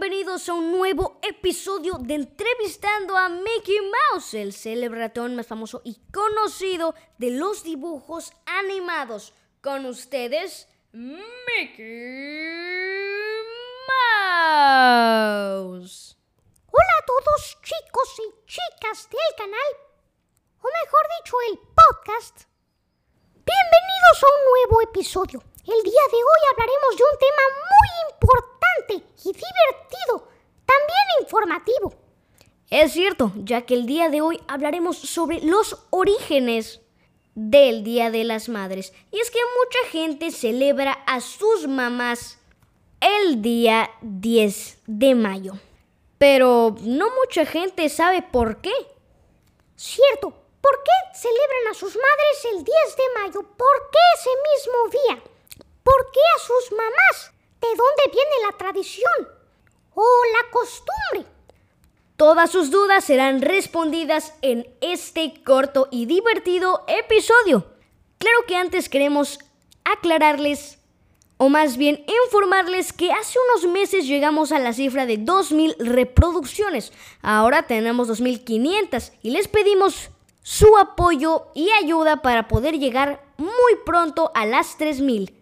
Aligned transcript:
bienvenidos 0.00 0.48
a 0.48 0.54
un 0.54 0.72
nuevo 0.72 1.20
episodio 1.20 1.98
de 2.00 2.14
Entrevistando 2.14 3.18
a 3.18 3.28
Mickey 3.28 3.76
Mouse, 3.82 4.32
el 4.32 4.54
célebre 4.54 4.98
ratón 4.98 5.36
más 5.36 5.46
famoso 5.46 5.82
y 5.84 6.00
conocido 6.10 6.94
de 7.18 7.32
los 7.32 7.64
dibujos 7.64 8.32
animados. 8.46 9.34
Con 9.60 9.84
ustedes, 9.84 10.68
Mickey 10.92 11.84
Mouse. 15.68 16.16
Hola 16.72 16.94
a 16.98 17.04
todos 17.04 17.58
chicos 17.62 18.20
y 18.20 18.46
chicas 18.46 19.06
del 19.10 19.36
canal, 19.36 19.70
o 20.62 20.68
mejor 20.82 21.02
dicho, 21.18 21.36
el 21.50 21.58
podcast. 21.58 22.44
Bienvenidos 23.34 24.22
a 24.22 24.28
un 24.28 24.44
nuevo 24.50 24.80
episodio. 24.80 25.42
El 25.66 25.82
día 25.82 26.04
de 26.10 26.16
hoy 26.16 26.42
hablaremos 26.52 26.96
de 26.96 27.02
un 27.04 27.18
tema 27.18 27.42
muy 27.68 27.90
importante 28.14 28.59
y 28.94 29.32
divertido, 29.32 30.28
también 30.66 31.06
informativo. 31.20 31.94
Es 32.70 32.92
cierto, 32.92 33.32
ya 33.36 33.62
que 33.62 33.74
el 33.74 33.86
día 33.86 34.08
de 34.10 34.20
hoy 34.20 34.40
hablaremos 34.46 34.96
sobre 34.96 35.40
los 35.40 35.76
orígenes 35.90 36.80
del 37.34 37.82
Día 37.84 38.10
de 38.10 38.24
las 38.24 38.48
Madres. 38.48 38.92
Y 39.10 39.18
es 39.18 39.30
que 39.30 39.38
mucha 39.58 39.90
gente 39.90 40.30
celebra 40.30 40.92
a 41.06 41.20
sus 41.20 41.66
mamás 41.66 42.38
el 43.00 43.42
día 43.42 43.90
10 44.02 44.82
de 44.86 45.14
mayo. 45.14 45.54
Pero 46.18 46.76
no 46.82 47.06
mucha 47.22 47.46
gente 47.46 47.88
sabe 47.88 48.22
por 48.22 48.60
qué. 48.60 48.72
Cierto, 49.74 50.34
¿por 50.60 50.82
qué 50.84 51.18
celebran 51.18 51.68
a 51.70 51.74
sus 51.74 51.96
madres 51.96 52.44
el 52.52 52.64
10 52.64 52.66
de 52.66 53.20
mayo? 53.20 53.42
¿Por 53.42 53.90
qué 53.90 53.98
ese 54.18 54.30
mismo 54.52 55.00
día? 55.02 55.32
¿Por 55.82 56.10
qué 56.12 56.20
a 56.36 56.40
sus 56.40 56.72
mamás? 56.72 57.32
¿De 57.60 57.68
dónde 57.68 58.02
viene 58.12 58.46
la 58.50 58.56
tradición? 58.56 59.28
¿O 59.94 60.04
la 60.32 60.50
costumbre? 60.50 61.26
Todas 62.16 62.50
sus 62.50 62.70
dudas 62.70 63.04
serán 63.04 63.40
respondidas 63.42 64.34
en 64.42 64.68
este 64.80 65.42
corto 65.42 65.88
y 65.90 66.06
divertido 66.06 66.84
episodio. 66.86 67.66
Claro 68.18 68.38
que 68.46 68.56
antes 68.56 68.88
queremos 68.88 69.38
aclararles, 69.84 70.78
o 71.38 71.48
más 71.48 71.78
bien 71.78 72.04
informarles 72.26 72.92
que 72.92 73.12
hace 73.12 73.38
unos 73.48 73.72
meses 73.72 74.06
llegamos 74.06 74.52
a 74.52 74.58
la 74.58 74.74
cifra 74.74 75.06
de 75.06 75.18
2.000 75.18 75.76
reproducciones. 75.78 76.92
Ahora 77.22 77.66
tenemos 77.66 78.08
2.500 78.08 79.12
y 79.22 79.30
les 79.30 79.48
pedimos 79.48 80.10
su 80.42 80.76
apoyo 80.76 81.46
y 81.54 81.70
ayuda 81.70 82.22
para 82.22 82.48
poder 82.48 82.78
llegar 82.78 83.24
muy 83.38 83.76
pronto 83.86 84.30
a 84.34 84.44
las 84.44 84.78
3.000. 84.78 85.39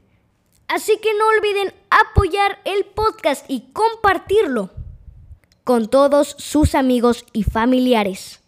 Así 0.68 0.98
que 0.98 1.12
no 1.14 1.26
olviden 1.28 1.74
apoyar 1.90 2.60
el 2.64 2.84
podcast 2.84 3.44
y 3.48 3.72
compartirlo 3.72 4.70
con 5.64 5.88
todos 5.88 6.34
sus 6.38 6.74
amigos 6.74 7.24
y 7.32 7.42
familiares. 7.42 8.40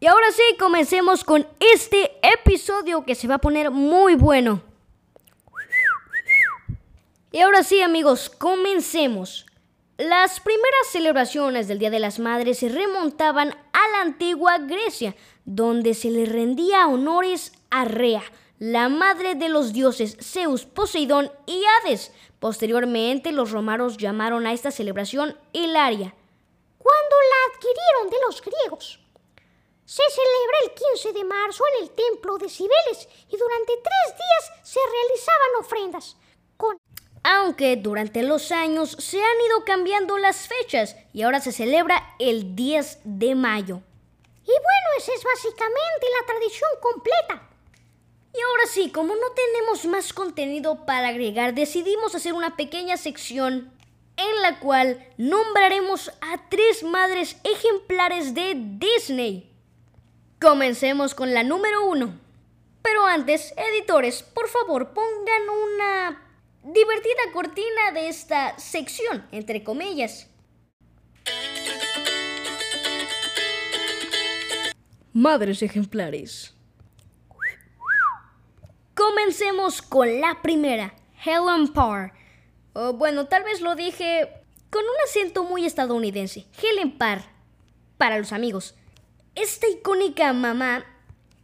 Y 0.00 0.06
ahora 0.06 0.30
sí, 0.32 0.42
comencemos 0.58 1.24
con 1.24 1.46
este 1.60 2.12
episodio 2.22 3.04
que 3.04 3.14
se 3.14 3.26
va 3.26 3.36
a 3.36 3.40
poner 3.40 3.70
muy 3.70 4.14
bueno. 4.14 4.62
Y 7.32 7.40
ahora 7.40 7.62
sí, 7.62 7.80
amigos, 7.80 8.30
comencemos. 8.30 9.46
Las 9.98 10.38
primeras 10.38 10.86
celebraciones 10.92 11.66
del 11.66 11.80
Día 11.80 11.90
de 11.90 11.98
las 11.98 12.20
Madres 12.20 12.60
se 12.60 12.68
remontaban 12.68 13.50
a 13.50 13.88
la 13.92 14.02
antigua 14.02 14.58
Grecia, 14.58 15.16
donde 15.44 15.94
se 15.94 16.10
le 16.10 16.26
rendía 16.26 16.86
honores 16.86 17.52
a 17.70 17.84
Rea, 17.84 18.22
la 18.58 18.88
madre 18.88 19.34
de 19.36 19.48
los 19.48 19.72
dioses 19.72 20.16
Zeus, 20.20 20.64
Poseidón 20.64 21.30
y 21.46 21.62
Hades. 21.64 22.12
Posteriormente, 22.40 23.32
los 23.32 23.50
romanos 23.52 23.96
llamaron 23.96 24.46
a 24.46 24.52
esta 24.52 24.70
celebración 24.70 25.38
Hilaria. 25.52 26.14
Cuando 26.78 27.16
la 27.30 27.54
adquirieron 27.54 28.10
de 28.10 28.16
los 28.26 28.42
griegos. 28.42 29.00
Se 29.84 30.02
celebra 30.10 30.56
el 30.64 30.74
15 30.74 31.12
de 31.12 31.24
marzo 31.24 31.64
en 31.72 31.84
el 31.84 31.90
templo 31.90 32.36
de 32.36 32.48
Cibeles 32.48 33.08
y 33.30 33.36
durante 33.36 33.72
tres 33.82 34.16
días 34.16 34.60
se 34.62 34.80
realizaban 34.80 35.60
ofrendas. 35.60 36.16
Aunque 37.22 37.76
durante 37.76 38.22
los 38.22 38.52
años 38.52 38.90
se 38.90 39.18
han 39.18 39.40
ido 39.46 39.64
cambiando 39.64 40.18
las 40.18 40.46
fechas 40.46 40.96
y 41.12 41.22
ahora 41.22 41.40
se 41.40 41.52
celebra 41.52 42.14
el 42.18 42.54
10 42.54 43.00
de 43.04 43.34
mayo. 43.34 43.80
Y 44.42 44.50
bueno, 44.50 44.88
esa 44.98 45.12
es 45.12 45.24
básicamente 45.24 46.06
la 46.20 46.26
tradición 46.26 46.70
completa. 46.80 47.48
Y 48.38 48.40
ahora 48.40 48.66
sí, 48.66 48.90
como 48.90 49.16
no 49.16 49.30
tenemos 49.34 49.84
más 49.86 50.12
contenido 50.12 50.86
para 50.86 51.08
agregar, 51.08 51.54
decidimos 51.54 52.14
hacer 52.14 52.34
una 52.34 52.54
pequeña 52.54 52.96
sección 52.96 53.72
en 54.16 54.42
la 54.42 54.60
cual 54.60 55.04
nombraremos 55.16 56.12
a 56.20 56.48
tres 56.48 56.84
madres 56.84 57.36
ejemplares 57.42 58.34
de 58.34 58.54
Disney. 58.54 59.50
Comencemos 60.40 61.16
con 61.16 61.34
la 61.34 61.42
número 61.42 61.84
uno. 61.88 62.16
Pero 62.80 63.04
antes, 63.06 63.52
editores, 63.56 64.22
por 64.22 64.48
favor, 64.48 64.94
pongan 64.94 65.42
una 65.48 66.40
divertida 66.62 67.32
cortina 67.32 67.90
de 67.92 68.08
esta 68.08 68.56
sección, 68.56 69.26
entre 69.32 69.64
comillas. 69.64 70.28
Madres 75.12 75.60
ejemplares. 75.60 76.54
Comencemos 79.08 79.80
con 79.80 80.20
la 80.20 80.42
primera, 80.42 80.94
Helen 81.24 81.72
Parr. 81.72 82.12
Bueno, 82.94 83.26
tal 83.26 83.42
vez 83.42 83.62
lo 83.62 83.74
dije 83.74 84.28
con 84.68 84.82
un 84.82 85.00
acento 85.02 85.44
muy 85.44 85.64
estadounidense. 85.64 86.44
Helen 86.60 86.98
Parr, 86.98 87.22
para 87.96 88.18
los 88.18 88.32
amigos. 88.32 88.74
Esta 89.34 89.66
icónica 89.66 90.34
mamá 90.34 90.84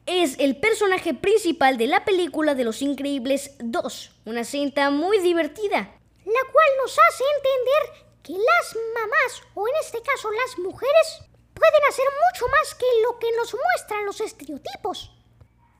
es 0.04 0.38
el 0.40 0.60
personaje 0.60 1.14
principal 1.14 1.78
de 1.78 1.86
la 1.86 2.04
película 2.04 2.54
de 2.54 2.64
Los 2.64 2.82
Increíbles 2.82 3.52
2, 3.60 4.10
una 4.26 4.44
cinta 4.44 4.90
muy 4.90 5.20
divertida. 5.20 5.78
La 5.78 6.52
cual 6.52 6.68
nos 6.82 6.92
hace 6.92 7.24
entender 7.38 8.06
que 8.22 8.32
las 8.34 8.76
mamás, 8.94 9.42
o 9.54 9.66
en 9.66 9.74
este 9.80 10.02
caso 10.02 10.30
las 10.30 10.58
mujeres, 10.58 11.22
pueden 11.54 11.82
hacer 11.88 12.04
mucho 12.30 12.46
más 12.46 12.74
que 12.74 12.86
lo 13.04 13.18
que 13.18 13.32
nos 13.38 13.54
muestran 13.54 14.04
los 14.04 14.20
estereotipos. 14.20 15.12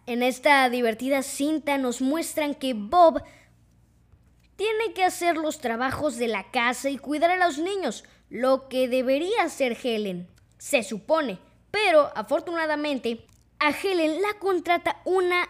En 0.06 0.22
esta 0.22 0.68
divertida 0.68 1.22
cinta 1.22 1.78
nos 1.78 2.02
muestran 2.02 2.54
que 2.54 2.74
Bob 2.74 3.22
tiene 4.56 4.92
que 4.92 5.02
hacer 5.02 5.36
los 5.36 5.60
trabajos 5.60 6.16
de 6.16 6.28
la 6.28 6.50
casa 6.50 6.90
y 6.90 6.98
cuidar 6.98 7.30
a 7.30 7.46
los 7.46 7.58
niños, 7.58 8.04
lo 8.28 8.68
que 8.68 8.86
debería 8.86 9.42
hacer 9.42 9.76
Helen, 9.82 10.28
se 10.58 10.82
supone. 10.82 11.38
Pero 11.70 12.12
afortunadamente 12.14 13.26
a 13.58 13.70
Helen 13.70 14.20
la 14.20 14.38
contrata 14.38 15.00
una 15.04 15.48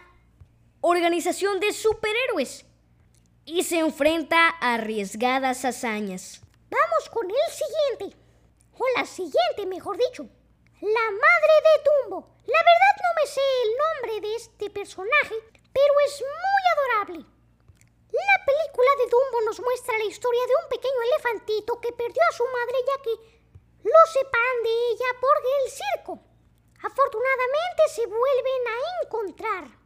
organización 0.79 1.59
de 1.59 1.73
superhéroes 1.73 2.65
y 3.43 3.63
se 3.63 3.79
enfrenta 3.79 4.55
a 4.61 4.75
arriesgadas 4.75 5.65
hazañas. 5.65 6.41
Vamos 6.69 7.09
con 7.11 7.27
el 7.29 7.97
siguiente, 7.97 8.17
o 8.73 8.83
la 8.97 9.05
siguiente, 9.05 9.65
mejor 9.67 9.97
dicho. 9.97 10.23
La 10.81 11.11
madre 11.11 11.55
de 11.65 12.09
Dumbo. 12.09 12.35
La 12.45 12.59
verdad 12.59 12.94
sé 13.25 13.41
el 13.63 13.71
nombre 13.77 14.27
de 14.27 14.35
este 14.35 14.69
personaje, 14.69 15.35
pero 15.73 15.93
es 16.07 16.21
muy 16.21 16.63
adorable. 16.73 17.25
La 18.11 18.45
película 18.45 18.89
de 18.97 19.09
Dumbo 19.11 19.41
nos 19.45 19.59
muestra 19.59 19.97
la 19.97 20.05
historia 20.05 20.41
de 20.47 20.55
un 20.63 20.69
pequeño 20.69 21.01
elefantito 21.03 21.81
que 21.81 21.91
perdió 21.91 22.21
a 22.29 22.35
su 22.35 22.43
madre 22.45 22.77
ya 22.87 23.01
que 23.03 23.35
lo 23.83 23.99
separan 24.13 24.63
de 24.63 24.69
ella 24.91 25.19
por 25.19 25.37
el 25.63 25.71
circo. 25.71 26.19
Afortunadamente 26.81 27.83
se 27.93 28.05
vuelven 28.05 28.67
a 28.67 29.03
encontrar. 29.03 29.79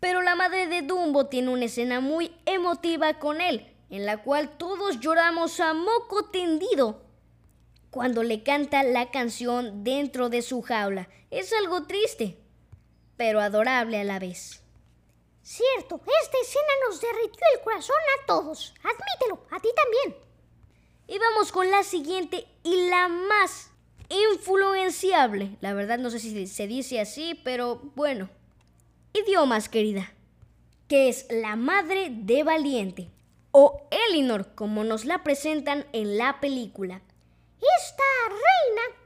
Pero 0.00 0.22
la 0.22 0.34
madre 0.34 0.66
de 0.66 0.82
Dumbo 0.82 1.26
tiene 1.26 1.50
una 1.50 1.66
escena 1.66 2.00
muy 2.00 2.34
emotiva 2.46 3.18
con 3.18 3.40
él, 3.40 3.76
en 3.90 4.06
la 4.06 4.22
cual 4.22 4.56
todos 4.56 4.98
lloramos 5.00 5.60
a 5.60 5.74
moco 5.74 6.30
tendido 6.30 7.02
cuando 7.90 8.22
le 8.22 8.42
canta 8.42 8.82
la 8.82 9.10
canción 9.10 9.84
dentro 9.84 10.28
de 10.28 10.42
su 10.42 10.62
jaula. 10.62 11.08
Es 11.30 11.52
algo 11.52 11.86
triste, 11.86 12.38
pero 13.20 13.42
adorable 13.42 14.00
a 14.00 14.04
la 14.04 14.18
vez. 14.18 14.62
Cierto, 15.42 16.00
esta 16.22 16.38
escena 16.40 16.72
nos 16.88 17.02
derritió 17.02 17.42
el 17.54 17.60
corazón 17.60 17.96
a 18.18 18.26
todos. 18.26 18.72
Admítelo, 18.78 19.46
a 19.50 19.60
ti 19.60 19.68
también. 19.76 20.24
Y 21.06 21.18
vamos 21.18 21.52
con 21.52 21.70
la 21.70 21.82
siguiente 21.82 22.46
y 22.62 22.88
la 22.88 23.08
más 23.08 23.72
influenciable. 24.08 25.58
La 25.60 25.74
verdad 25.74 25.98
no 25.98 26.08
sé 26.08 26.18
si 26.18 26.46
se 26.46 26.66
dice 26.66 26.98
así, 26.98 27.38
pero 27.44 27.82
bueno. 27.94 28.30
Idiomas, 29.12 29.68
querida. 29.68 30.14
Que 30.88 31.10
es 31.10 31.26
la 31.28 31.56
madre 31.56 32.08
de 32.10 32.42
Valiente. 32.42 33.10
O 33.50 33.86
Elinor, 34.08 34.54
como 34.54 34.82
nos 34.82 35.04
la 35.04 35.22
presentan 35.22 35.84
en 35.92 36.16
la 36.16 36.40
película. 36.40 37.02
Esta 37.80 38.02
reina, 38.30 38.96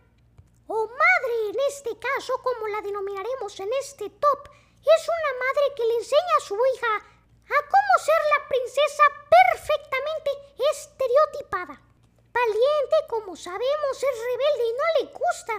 o 0.68 0.86
madre 0.86 1.43
este 1.74 1.98
caso, 1.98 2.40
como 2.40 2.68
la 2.68 2.80
denominaremos 2.82 3.58
en 3.58 3.68
este 3.80 4.08
top, 4.08 4.40
es 4.78 5.02
una 5.08 5.32
madre 5.42 5.74
que 5.74 5.84
le 5.84 5.94
enseña 5.96 6.34
a 6.38 6.46
su 6.46 6.54
hija 6.54 6.94
a 6.94 7.58
cómo 7.66 7.92
ser 7.98 8.20
la 8.38 8.48
princesa 8.48 9.02
perfectamente 9.26 10.30
estereotipada. 10.70 11.82
Valiente, 12.30 12.96
como 13.08 13.34
sabemos, 13.34 13.96
es 13.96 14.18
rebelde 14.22 14.64
y 14.64 14.72
no 14.72 14.86
le 15.00 15.04
gusta 15.18 15.54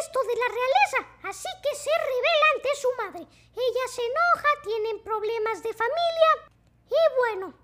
esto 0.00 0.20
de 0.22 0.36
la 0.36 0.48
realeza, 0.48 1.28
así 1.28 1.48
que 1.62 1.74
se 1.76 1.90
revela 1.90 2.46
ante 2.54 2.76
su 2.76 2.92
madre. 2.92 3.22
Ella 3.56 3.86
se 3.88 4.04
enoja, 4.04 4.48
tienen 4.64 5.02
problemas 5.02 5.62
de 5.62 5.72
familia 5.72 6.30
y 6.90 7.16
bueno, 7.16 7.54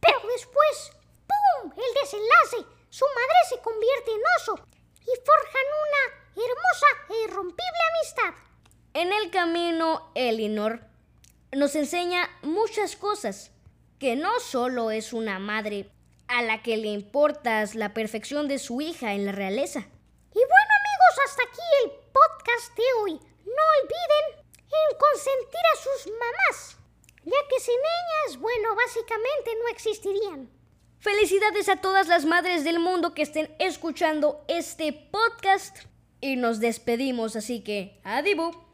pero 0.00 0.20
después, 0.32 0.92
¡pum! 1.28 1.72
El 1.76 1.94
desenlace. 1.94 2.64
Su 2.88 3.04
madre 3.04 3.36
se 3.50 3.60
convierte 3.60 4.12
en 4.12 4.22
oso 4.40 4.68
y 5.08 5.16
forjan 5.24 5.66
una 5.86 6.44
hermosa 6.44 6.86
e 7.08 7.24
irrompible 7.24 7.82
amistad. 7.96 8.34
En 8.94 9.12
el 9.12 9.30
camino, 9.30 10.12
Elinor 10.14 10.80
nos 11.52 11.74
enseña 11.76 12.28
muchas 12.42 12.96
cosas, 12.96 13.50
que 13.98 14.16
no 14.16 14.38
solo 14.40 14.90
es 14.90 15.12
una 15.12 15.38
madre 15.38 15.90
a 16.28 16.42
la 16.42 16.62
que 16.62 16.76
le 16.76 16.88
importa 16.88 17.64
la 17.74 17.94
perfección 17.94 18.48
de 18.48 18.58
su 18.58 18.80
hija 18.80 19.14
en 19.14 19.24
la 19.24 19.32
realeza. 19.32 19.80
Y 19.80 20.40
bueno 20.40 20.72
amigos, 20.80 21.24
hasta 21.24 21.42
aquí 21.42 21.66
el 21.84 21.90
podcast 21.90 22.76
de 22.76 22.84
hoy. 23.00 23.12
No 23.12 23.62
olviden 23.82 24.44
en 24.58 24.98
consentir 24.98 25.64
a 25.72 25.82
sus 25.82 26.12
mamás, 26.12 26.76
ya 27.24 27.48
que 27.48 27.60
sin 27.60 27.74
ellas, 27.74 28.38
bueno, 28.38 28.74
básicamente 28.76 29.56
no 29.58 29.68
existirían. 29.68 30.57
Felicidades 31.00 31.68
a 31.68 31.76
todas 31.76 32.08
las 32.08 32.24
madres 32.24 32.64
del 32.64 32.80
mundo 32.80 33.14
que 33.14 33.22
estén 33.22 33.48
escuchando 33.60 34.44
este 34.48 34.92
podcast 34.92 35.84
y 36.20 36.34
nos 36.34 36.58
despedimos, 36.58 37.36
así 37.36 37.60
que 37.60 38.00
adibu. 38.02 38.67